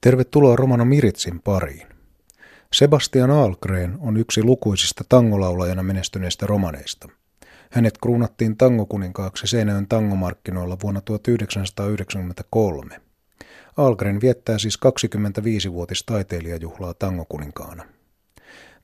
[0.00, 1.86] Tervetuloa Romano Miritsin pariin.
[2.72, 7.08] Sebastian Algren on yksi lukuisista tangolaulajana menestyneistä romaneista.
[7.70, 13.00] Hänet kruunattiin tangokuninkaaksi Seinäjön tangomarkkinoilla vuonna 1993.
[13.76, 17.84] Algren viettää siis 25-vuotis taiteilijajuhlaa tangokuninkaana.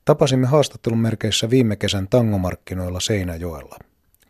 [0.05, 3.75] Tapasimme haastattelun merkeissä viime kesän tangomarkkinoilla Seinäjoella.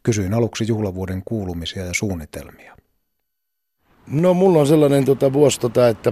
[0.03, 2.77] Kysyin aluksi juhlavuoden kuulumisia ja suunnitelmia.
[4.07, 6.11] No mulla on sellainen tota, vuosi, tota, että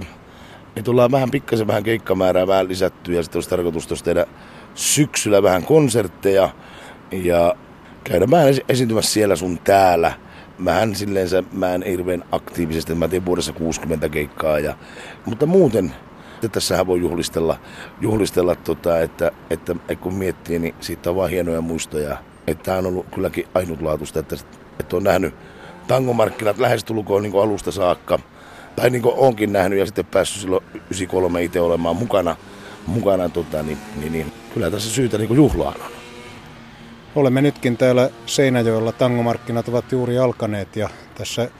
[0.76, 4.26] me tullaan vähän pikkasen vähän keikkamäärää vähän lisätty ja sitten olisi tarkoitus tehdä
[4.74, 6.50] syksyllä vähän konsertteja
[7.12, 7.54] ja
[8.04, 10.12] käydä vähän esiintymässä siellä sun täällä.
[10.58, 14.76] Mähän silleensä, mä en hirveän aktiivisesti, mä teen vuodessa 60 keikkaa, ja,
[15.24, 15.92] mutta muuten
[16.34, 17.58] että tässähän voi juhlistella,
[18.00, 22.16] juhlistella tota, että, että, että, kun miettii, niin siitä on vaan hienoja muistoja.
[22.46, 24.36] Että tämä on ollut kylläkin ainutlaatuista, että,
[24.80, 25.34] että on nähnyt
[25.88, 28.18] tangomarkkinat lähestulkoon niin alusta saakka–
[28.76, 32.36] tai niin kuin onkin nähnyt ja sitten päässyt silloin 93 itse olemaan mukana,
[32.86, 35.90] mukana tota, niin, niin, niin, kyllä tässä syytä niin juhlaan on.
[37.14, 41.50] Olemme nytkin täällä Seinäjoella, tangomarkkinat ovat juuri alkaneet ja tässä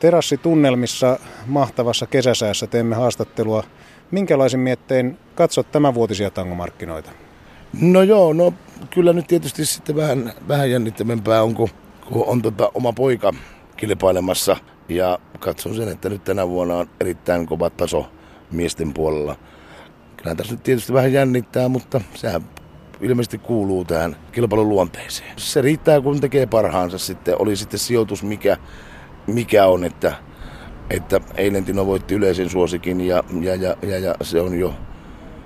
[0.00, 3.64] terassitunnelmissa mahtavassa kesäsäässä teemme haastattelua.
[4.10, 7.10] Minkälaisin miettein katsot tämänvuotisia tangomarkkinoita?
[7.80, 8.54] No joo, no
[8.90, 11.68] kyllä nyt tietysti sitten vähän, vähän jännittävämpää on, kun,
[12.08, 13.32] kun on tota oma poika
[13.76, 14.56] kilpailemassa–
[14.88, 18.06] ja katson sen, että nyt tänä vuonna on erittäin kova taso
[18.50, 19.36] miesten puolella.
[20.16, 22.42] Kyllä tässä nyt tietysti vähän jännittää, mutta sehän
[23.00, 25.32] ilmeisesti kuuluu tähän kilpailun luonteeseen.
[25.36, 27.34] Se riittää, kun tekee parhaansa sitten.
[27.38, 28.56] Oli sitten sijoitus mikä,
[29.26, 30.14] mikä on, että,
[30.90, 34.74] että eilen Tino voitti yleisen suosikin ja, ja, ja, ja, ja se on jo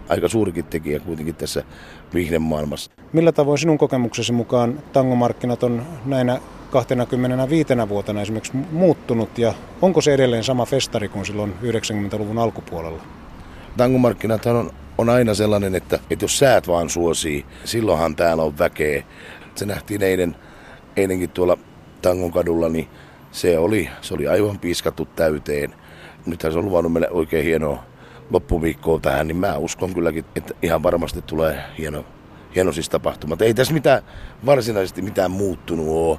[0.08, 1.64] aika suurikin tekijä kuitenkin tässä
[2.14, 2.90] vihden maailmassa.
[3.12, 6.40] Millä tavoin sinun kokemuksesi mukaan tangomarkkinat on näinä
[6.70, 13.02] 25 vuotena esimerkiksi muuttunut ja onko se edelleen sama festari kuin silloin 90-luvun alkupuolella?
[13.76, 19.02] Tangomarkkinat on, on aina sellainen, että, että jos säät vaan suosii, silloinhan täällä on väkeä.
[19.54, 20.36] Se nähtiin eilen,
[20.96, 21.58] eilenkin tuolla
[22.02, 22.88] Tangon kadulla, niin
[23.32, 25.74] se oli, se oli aivan piiskattu täyteen.
[26.26, 27.84] Nythän se on luvannut meille oikein hienoa
[28.30, 32.04] loppuviikkoa tähän, niin mä uskon kylläkin, että ihan varmasti tulee hieno,
[32.54, 33.36] hieno siis tapahtuma.
[33.40, 34.02] Ei tässä mitään,
[34.46, 36.18] varsinaisesti mitään muuttunut ole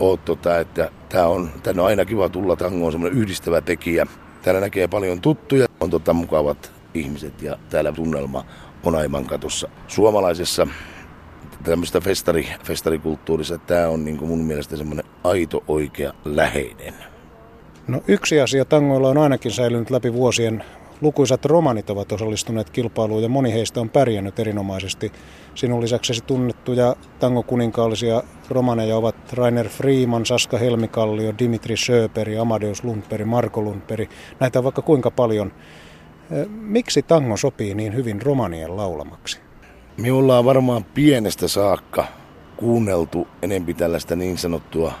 [0.00, 4.06] ole tota, että tää on, tänne on aina kiva tulla, tango on semmoinen yhdistävä tekijä.
[4.42, 8.44] Täällä näkee paljon tuttuja, on tota mukavat ihmiset ja täällä tunnelma
[8.84, 9.68] on aivan katossa.
[9.88, 10.66] Suomalaisessa
[11.64, 16.94] tämmöistä festari, festarikulttuurissa tämä on niin mun mielestä semmoinen aito, oikea, läheinen.
[17.88, 20.64] No yksi asia tangoilla on ainakin säilynyt läpi vuosien
[21.00, 25.12] Lukuisat romanit ovat osallistuneet kilpailuun ja moni heistä on pärjännyt erinomaisesti.
[25.54, 33.62] Sinun lisäksesi tunnettuja tangokuninkaallisia romaneja ovat Rainer Freeman, Saska Helmikallio, Dimitri Söperi, Amadeus Lundperi, Marko
[33.62, 34.08] Lundperi.
[34.40, 35.52] Näitä on vaikka kuinka paljon.
[36.48, 39.40] Miksi tango sopii niin hyvin romanien laulamaksi?
[39.96, 42.06] Me ollaan varmaan pienestä saakka
[42.56, 44.92] kuunneltu enempi tällaista niin sanottua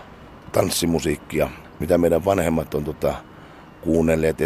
[0.52, 3.14] tanssimusiikkia, mitä meidän vanhemmat on tota,
[3.86, 4.36] kuunnelleet,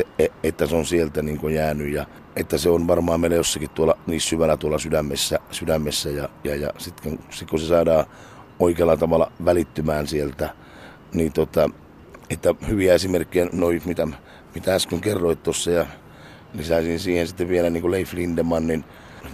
[0.42, 2.06] että se on sieltä niin kuin jäänyt ja
[2.36, 6.70] että se on varmaan meillä jossakin tuolla niin syvällä tuolla sydämessä, sydämessä ja, ja, ja
[6.78, 8.04] sitten sit kun se saadaan
[8.58, 10.50] oikealla tavalla välittymään sieltä,
[11.14, 11.70] niin tota,
[12.30, 14.08] että hyviä esimerkkejä, noin mitä,
[14.54, 15.86] mitä äsken kerroit tuossa ja
[16.54, 18.84] lisäisin siihen sitten vielä niin kuin Leif Lindemannin,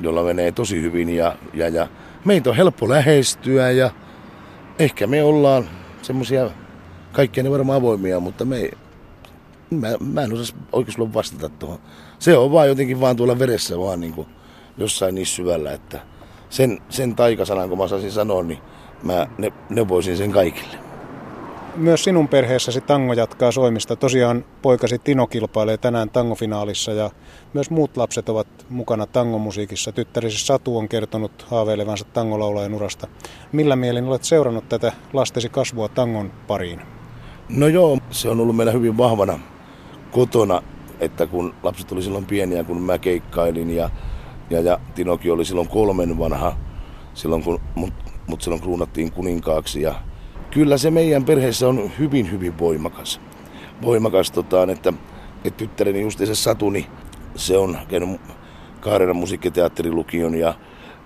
[0.00, 1.88] jolla menee tosi hyvin ja, ja, ja
[2.24, 3.90] meitä on helppo lähestyä ja
[4.78, 5.68] ehkä me ollaan
[6.02, 6.50] semmoisia,
[7.12, 8.70] kaikkia ne varmaan avoimia, mutta me
[9.70, 11.78] mä, mä en osaa oikein vastata tuohon.
[12.18, 14.28] Se on vaan jotenkin vaan tuolla veressä vaan niin kuin
[14.78, 16.00] jossain niin syvällä, että
[16.50, 18.58] sen, sen taikasanan, kun mä saisin sanoa, niin
[19.02, 20.78] mä ne, neuvoisin sen kaikille.
[21.76, 23.96] Myös sinun perheessäsi tango jatkaa soimista.
[23.96, 27.10] Tosiaan poikasi Tino kilpailee tänään tangofinaalissa ja
[27.54, 29.92] myös muut lapset ovat mukana tangomusiikissa.
[29.92, 33.06] Tyttärisi Satu on kertonut haaveilevansa tangolaulajan urasta.
[33.52, 36.80] Millä mielin olet seurannut tätä lastesi kasvua tangon pariin?
[37.48, 39.38] No joo, se on ollut meillä hyvin vahvana
[40.16, 40.62] kotona,
[41.00, 43.90] että kun lapset oli silloin pieniä, kun mä keikkailin ja,
[44.50, 46.56] ja, ja Tinoki oli silloin kolmen vanha,
[47.14, 47.92] silloin kun mut,
[48.26, 49.94] mut silloin kruunattiin kuninkaaksi ja
[50.50, 53.20] kyllä se meidän perheessä on hyvin, hyvin voimakas.
[53.82, 54.92] Voimakas, tota, että,
[55.44, 56.86] että tyttäreni just se Satuni,
[57.34, 58.20] se on käynyt
[58.80, 60.54] Kaarenan musiikkiteatterilukion ja,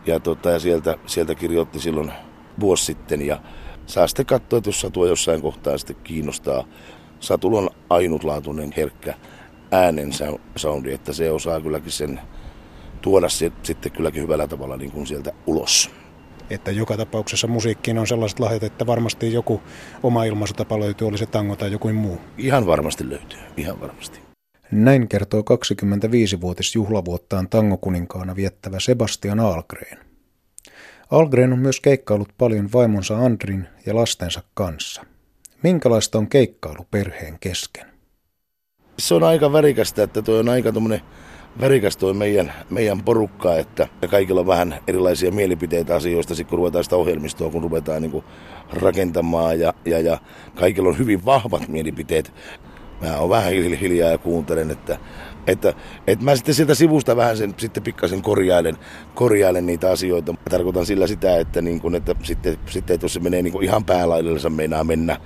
[0.07, 2.13] ja, tota, ja sieltä, sieltä kirjoitti silloin
[2.61, 3.41] vuosi sitten ja
[3.87, 6.65] saa sitten katsoa, että jos Satua jossain kohtaa sitten kiinnostaa
[7.21, 9.15] Satulla on ainutlaatuinen herkkä
[9.71, 10.11] äänen
[10.57, 12.21] soundi, että se osaa kylläkin sen
[13.03, 15.91] tuoda se, sitten kylläkin hyvällä tavalla niin kuin sieltä ulos.
[16.51, 19.63] Että joka tapauksessa musiikkiin on sellaiset lahjat, että varmasti joku
[20.03, 22.19] oma ilmaisutapa löytyy, oli se tango tai joku muu.
[22.39, 24.21] Ihan varmasti löytyy, ihan varmasti.
[24.71, 29.99] Näin kertoo 25-vuotisjuhlavuottaan tangokuninkaana viettävä Sebastian Algren.
[31.11, 35.03] Algren on myös keikkailut paljon vaimonsa Andrin ja lastensa kanssa.
[35.63, 37.87] Minkälaista on keikkailu perheen kesken?
[38.99, 41.01] Se on aika värikästä, että tuo on aika tuommoinen
[41.61, 46.97] värikäs tuo meidän, meidän porukka, että kaikilla on vähän erilaisia mielipiteitä asioista, kun ruvetaan sitä
[46.97, 48.25] ohjelmistoa, kun ruvetaan niin
[48.73, 50.19] rakentamaan ja, ja, ja
[50.55, 52.33] kaikilla on hyvin vahvat mielipiteet.
[53.01, 54.99] Mä oon vähän hiljaa ja kuuntelen, että,
[55.47, 55.75] että,
[56.07, 58.77] että mä sitten sieltä sivusta vähän sen sitten pikkasen korjailen,
[59.15, 60.33] korjailen niitä asioita.
[60.33, 63.53] Mä tarkoitan sillä sitä, että, niin kun, että sitten, sitten että jos se menee niin
[63.53, 65.17] kuin ihan päälaillensa meinaa mennä,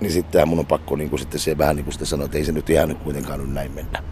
[0.00, 2.38] niin sitten mun on pakko niin kuin sitten se vähän niin kuin sitten sanoa, että
[2.38, 4.02] ei se nyt ihan kuitenkaan nyt näin mennä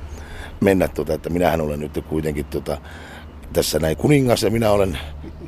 [0.63, 2.79] mennä, tuota, että minähän olen nyt kuitenkin tuota,
[3.53, 4.99] tässä näin kuningas ja minä olen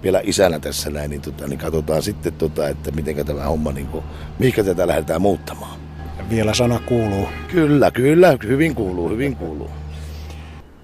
[0.02, 3.86] vielä isänä tässä näin, niin, tota, niin katsotaan sitten, tota, että miten tämä homma, niin
[3.86, 4.04] kuin,
[4.38, 5.80] mihinkä tätä lähdetään muuttamaan.
[6.30, 7.28] Vielä sana kuuluu.
[7.52, 9.70] Kyllä, kyllä, hyvin kuuluu, hyvin kuuluu.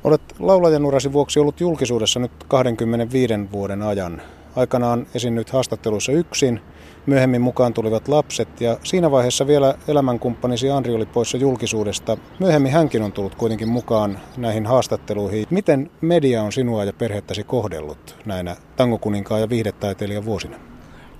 [0.05, 4.23] Olet laulajan urasi vuoksi ollut julkisuudessa nyt 25 vuoden ajan.
[4.57, 6.61] Aikanaan esiinnyt haastatteluissa yksin,
[7.07, 12.17] Myöhemmin mukaan tulivat lapset ja siinä vaiheessa vielä elämänkumppanisi Andri oli poissa julkisuudesta.
[12.39, 15.47] Myöhemmin hänkin on tullut kuitenkin mukaan näihin haastatteluihin.
[15.51, 20.57] Miten media on sinua ja perhettäsi kohdellut näinä tangokuninkaan ja viihdetaiteilijan vuosina?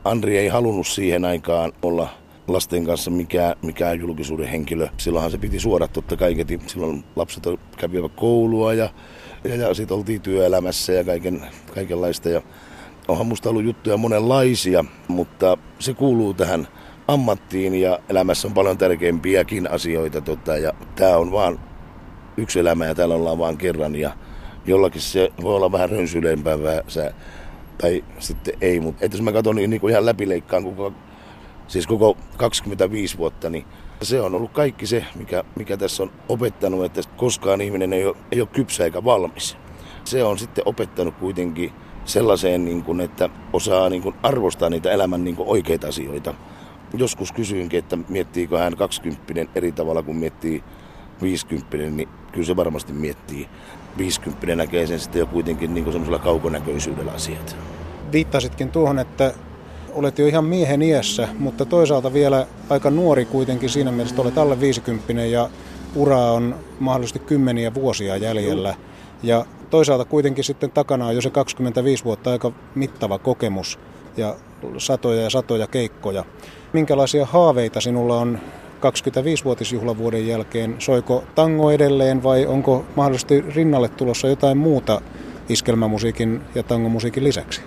[0.05, 2.09] Andri ei halunnut siihen aikaan olla
[2.53, 4.89] lasten kanssa mikään, mikään julkisuuden henkilö.
[4.97, 6.37] Silloinhan se piti suoda totta kai,
[6.67, 7.45] silloin lapset
[7.77, 8.89] kävivät koulua ja,
[9.45, 11.43] ja, ja sitten oltiin työelämässä ja kaiken,
[11.75, 12.29] kaikenlaista.
[12.29, 12.43] Ja
[13.09, 16.69] onhan musta ollut juttuja monenlaisia, mutta se kuuluu tähän
[17.09, 20.21] ammattiin ja elämässä on paljon tärkeimpiäkin asioita.
[20.21, 21.61] Tota, ja tämä on vaan
[22.37, 24.11] yksi elämä ja täällä ollaan vaan kerran ja
[24.67, 26.59] jollakin se voi olla vähän rönsyleempää
[27.81, 30.93] tai sitten ei, mutta jos mä katson niin, niin kuin ihan läpileikkaan koko,
[31.71, 33.65] siis koko 25 vuotta, niin
[34.03, 38.17] se on ollut kaikki se, mikä, mikä tässä on opettanut, että koskaan ihminen ei ole,
[38.33, 39.57] ei ole kypsä eikä valmis.
[40.05, 41.73] Se on sitten opettanut kuitenkin
[42.05, 46.35] sellaiseen, niin kuin, että osaa niin kuin, arvostaa niitä elämän niin kuin, oikeita asioita.
[46.95, 50.65] Joskus kysyinkin, että miettiikö hän 20 eri tavalla kuin miettii
[51.23, 53.49] 50, niin kyllä se varmasti miettii.
[53.99, 57.57] 50 näkee sen sitten jo kuitenkin niin semmoisella kaukonäköisyydellä asiat.
[58.13, 59.35] Viittasitkin tuohon, että
[59.95, 64.39] olet jo ihan miehen iässä, mutta toisaalta vielä aika nuori kuitenkin siinä mielessä, että olet
[64.39, 65.51] alle 50 ja
[65.95, 68.75] ura on mahdollisesti kymmeniä vuosia jäljellä.
[69.23, 73.79] Ja toisaalta kuitenkin sitten takana on jo se 25 vuotta aika mittava kokemus
[74.17, 74.37] ja
[74.79, 76.25] satoja ja satoja keikkoja.
[76.73, 78.39] Minkälaisia haaveita sinulla on
[78.81, 80.77] 25-vuotisjuhlavuoden jälkeen?
[80.79, 85.01] Soiko tango edelleen vai onko mahdollisesti rinnalle tulossa jotain muuta
[85.49, 87.61] iskelmämusiikin ja tangomusiikin lisäksi?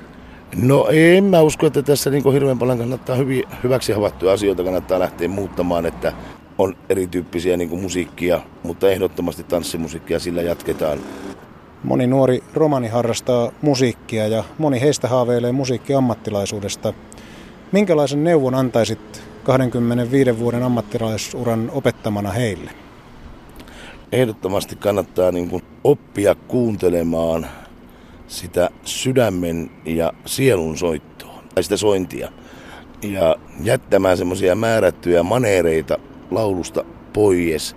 [0.55, 5.00] No en mä usko, että tässä niin hirveän paljon kannattaa hyvin, hyväksi havaittuja asioita kannattaa
[5.00, 6.13] lähteä muuttamaan, että
[6.57, 11.00] on erityyppisiä niin musiikkia, mutta ehdottomasti tanssimusiikkia sillä jatketaan.
[11.83, 16.94] Moni nuori romani harrastaa musiikkia ja moni heistä haaveilee musiikkiammattilaisuudesta.
[17.71, 22.71] Minkälaisen neuvon antaisit 25 vuoden ammattilaisuran opettamana heille?
[24.11, 27.47] Ehdottomasti kannattaa niin kuin oppia kuuntelemaan
[28.33, 32.31] sitä sydämen ja sielun soittoa, tai sitä sointia.
[33.01, 35.97] Ja jättämään semmoisia määrättyjä maneereita
[36.31, 37.75] laulusta pois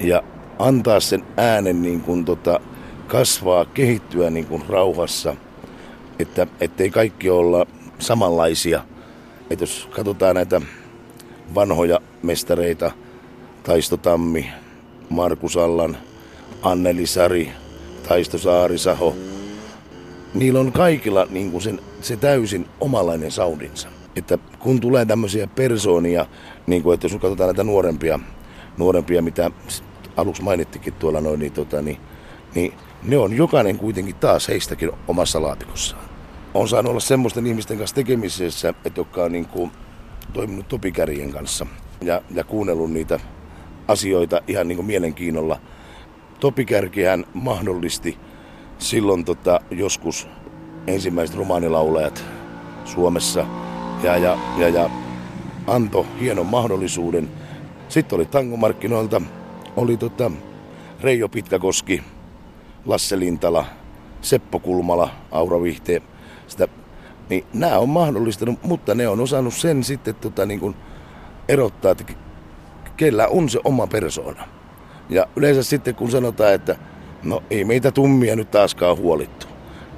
[0.00, 0.22] ja
[0.58, 2.60] antaa sen äänen niin kuin tota,
[3.06, 5.36] kasvaa, kehittyä niin kuin rauhassa,
[6.18, 7.66] että ettei kaikki olla
[7.98, 8.82] samanlaisia.
[9.50, 10.60] Että jos katsotaan näitä
[11.54, 12.90] vanhoja mestareita,
[13.62, 14.50] Taisto Tammi,
[15.10, 15.96] Markus Allan,
[16.62, 17.52] Anneli Sari,
[18.08, 19.16] Taisto Saarisaho,
[20.34, 23.88] niillä on kaikilla niin kuin sen, se täysin omalainen saudinsa.
[24.16, 26.26] Että kun tulee tämmöisiä persoonia,
[26.66, 28.20] niin kuin, että jos katsotaan näitä nuorempia,
[28.78, 29.50] nuorempia mitä
[30.16, 31.98] aluksi mainittikin tuolla noin, niin, tota, niin,
[32.54, 36.04] niin ne on jokainen kuitenkin taas heistäkin omassa laatikossaan.
[36.54, 39.70] On saanut olla semmoisten ihmisten kanssa tekemisessä, että jotka on niin kuin
[40.32, 41.66] toiminut topikärjen kanssa
[42.00, 43.20] ja, ja kuunnellut niitä
[43.88, 45.58] asioita ihan niin kuin mielenkiinnolla.
[46.40, 48.18] Topikärkihän mahdollisti
[48.78, 50.28] silloin tota, joskus
[50.86, 52.24] ensimmäiset romaanilaulajat
[52.84, 53.46] Suomessa
[54.02, 54.90] ja, ja, ja, ja
[55.66, 57.30] antoi hienon mahdollisuuden.
[57.88, 59.20] Sitten oli tangomarkkinoilta,
[59.76, 60.30] oli tota
[61.00, 62.02] Reijo Pitkäkoski,
[62.86, 63.64] Lasse Lintala,
[64.20, 66.02] Seppo Kulmala, Aura Vihte,
[66.46, 66.68] sitä,
[67.30, 70.76] niin nämä on mahdollistanut, mutta ne on osannut sen sitten tota, niin kuin
[71.48, 72.04] erottaa, että
[72.96, 74.44] kellä on se oma persoona.
[75.08, 76.76] Ja yleensä sitten kun sanotaan, että
[77.22, 79.46] no ei meitä tummia nyt taaskaan huolittu,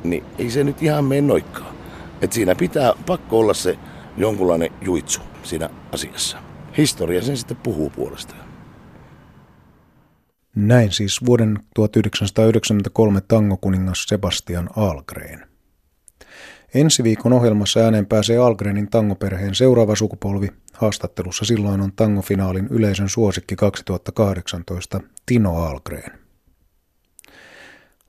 [0.04, 1.74] niin ei se nyt ihan mene noikkaan.
[2.22, 3.78] Että siinä pitää pakko olla se
[4.16, 6.38] jonkunlainen juitsu siinä asiassa.
[6.76, 8.48] Historia sen sitten puhuu puolestaan.
[10.54, 15.46] Näin siis vuoden 1993 tangokuningas Sebastian Algren.
[16.74, 20.48] Ensi viikon ohjelmassa ääneen pääsee Algrenin tangoperheen seuraava sukupolvi.
[20.72, 26.27] Haastattelussa silloin on tangofinaalin yleisön suosikki 2018 Tino Algren.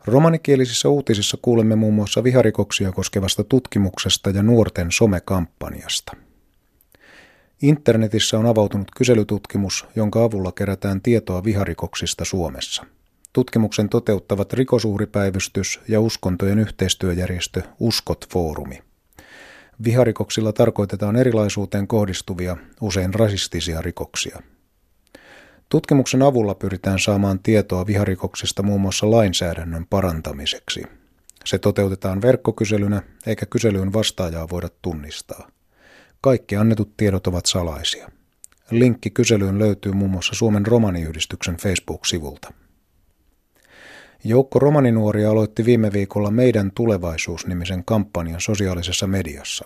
[0.09, 6.13] Romanikielisissä uutisissa kuulemme muun muassa viharikoksia koskevasta tutkimuksesta ja nuorten somekampanjasta.
[7.61, 12.85] Internetissä on avautunut kyselytutkimus, jonka avulla kerätään tietoa viharikoksista Suomessa.
[13.33, 18.83] Tutkimuksen toteuttavat rikosuhripäivystys ja uskontojen yhteistyöjärjestö Uskot-foorumi.
[19.83, 24.39] Viharikoksilla tarkoitetaan erilaisuuteen kohdistuvia, usein rasistisia rikoksia.
[25.69, 30.83] Tutkimuksen avulla pyritään saamaan tietoa viharikoksista muun muassa lainsäädännön parantamiseksi.
[31.45, 35.47] Se toteutetaan verkkokyselynä, eikä kyselyyn vastaajaa voida tunnistaa.
[36.21, 38.09] Kaikki annetut tiedot ovat salaisia.
[38.71, 42.53] Linkki kyselyyn löytyy muun muassa Suomen romaniyhdistyksen Facebook-sivulta.
[44.23, 49.65] Joukko romaninuoria aloitti viime viikolla Meidän tulevaisuus-nimisen kampanjan sosiaalisessa mediassa.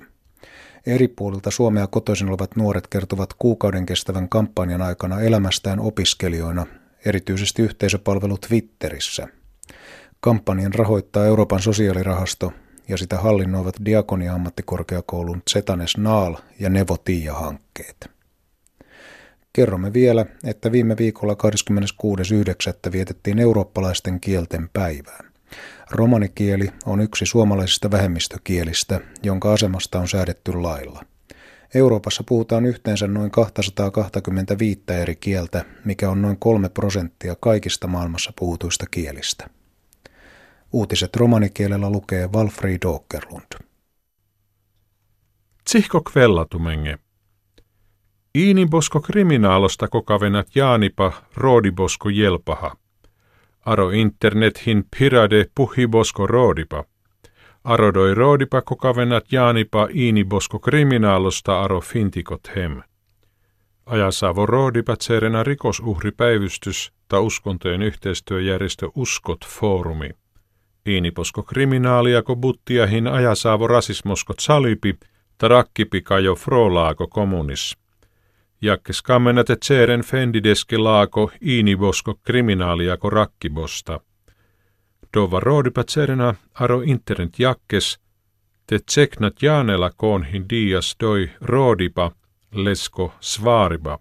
[0.87, 6.65] Eri puolilta Suomea kotoisin olevat nuoret kertovat kuukauden kestävän kampanjan aikana elämästään opiskelijoina,
[7.05, 9.27] erityisesti yhteisöpalvelu Twitterissä.
[10.19, 12.53] Kampanjan rahoittaa Euroopan sosiaalirahasto
[12.87, 18.09] ja sitä hallinnoivat Diakonia-ammattikorkeakoulun Zetanes Naal ja Nevo Tiia-hankkeet.
[19.53, 21.33] Kerromme vielä, että viime viikolla
[22.87, 22.91] 26.9.
[22.91, 25.32] vietettiin eurooppalaisten kielten päivää.
[25.91, 31.03] Romanikieli on yksi suomalaisista vähemmistökielistä, jonka asemasta on säädetty lailla.
[31.75, 38.85] Euroopassa puhutaan yhteensä noin 225 eri kieltä, mikä on noin 3 prosenttia kaikista maailmassa puhutuista
[38.91, 39.49] kielistä.
[40.71, 43.63] Uutiset romanikielellä lukee Walfried Åkerlund.
[45.63, 46.97] Tsihko kvellatumenge.
[48.37, 52.75] Iinibosko kriminaalosta kokavenat Jaanipa roodibosko jelpaha.
[53.65, 56.83] Aro internethin pirade puhibosko roodipa.
[57.63, 62.81] Arodoi roodipa kokavenat Jaanipa iinibosko kriminaalosta aro fintikot hem.
[63.85, 70.09] Ajasavo roodipa tserena rikosuhripäivystys ta uskontojen yhteistyöjärjestö Uskot Foorumi.
[70.87, 74.95] Iiniposko kriminaaliako buttiahin ajasaavo rasismoskot salipi,
[75.37, 77.77] ta rakkipikajo frolaako kommunis.
[78.63, 83.99] Jakkes kammenate tseren fendideske laako iinibosko kriminaaliako rakkibosta.
[85.13, 87.99] Dova roodipa tserena aro internet jakkes,
[88.67, 92.11] te tseknat jaanela koonhin dias doi roodipa,
[92.53, 93.99] lesko svaariba.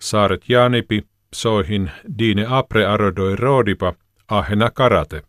[0.00, 1.02] Saaret jaanipi,
[1.34, 3.92] soihin diine apre arodoi roodipa,
[4.28, 5.22] ahena karate.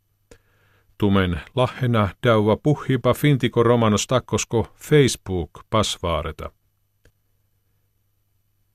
[0.98, 6.50] Tumen lahena dauva puhipa fintiko romanos takkosko Facebook pasvaareta.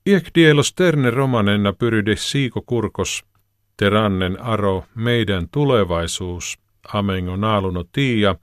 [0.08, 3.24] Iek dielos terne romanenna pyryde siiko kurkos,
[3.76, 6.58] terannen aro meidän tulevaisuus,
[6.94, 8.34] amengo naaluno tiia,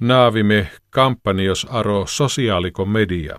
[0.00, 3.36] naavime kampanjos aro sosiaaliko media.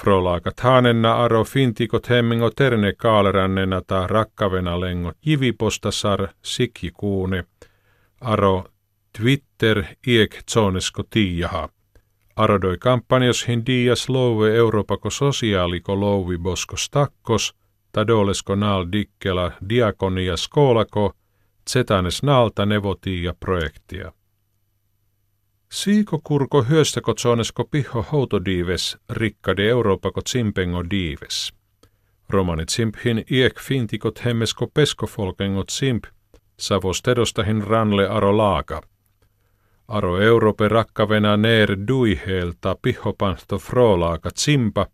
[0.00, 7.44] Frolaakat haanenna aro fintikot hemmingo terne kaalerannena ta rakkavena lengo jivipostasar sikjikuune,
[8.20, 8.64] aro
[9.18, 11.68] Twitter iek zonesko tiijaha.
[12.36, 17.54] Arodoi kampanjos dias louve Euroopako sosiaaliko louvi bosko stakkos,
[17.92, 21.12] tadolesko naal dikkela diakonia skolako,
[21.70, 24.12] zetanes naalta nevotia projektia.
[25.72, 31.52] Siiko kurko hyöstäko zonesko piho houtodiives rikkade Euroopako tsimpengo diives.
[32.28, 36.04] Romanit simphin iek fintikot hemmesko peskofolkengot simp,
[36.58, 38.82] savos tedostahin ranle aro laaka–
[39.88, 44.86] Aro Europe rakkavena neer duihelta pihopanto frolaaka tsimpa,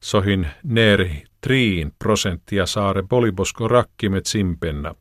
[0.00, 1.08] sohin neer
[1.40, 4.94] triin prosenttia saare polibosko rakkime tsimpenna.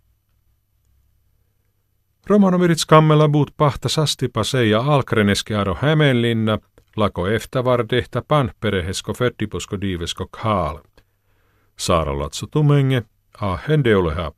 [2.28, 6.60] Romanomirit kammella buut pahta sastipa ja alkreneske aro Hämeenlinna,
[6.96, 10.78] lako eftavardehta panperehesko ferdiposko diivesko kaal.
[11.78, 13.04] Saaralatso tumenge,
[13.42, 14.36] a hendeulehap.